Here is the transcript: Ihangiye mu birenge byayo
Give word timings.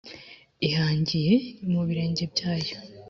Ihangiye 0.67 1.33
mu 1.71 1.81
birenge 1.87 2.23
byayo 2.33 2.75